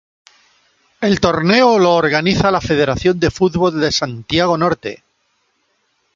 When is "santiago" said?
3.91-4.57